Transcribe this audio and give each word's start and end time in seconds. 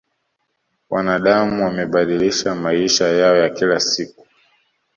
wanadam 0.89 1.59
wamebadilisha 1.61 2.55
maisha 2.55 3.07
yao 3.07 3.35
ya 3.35 3.49
kila 3.49 3.79
siku 3.79 4.27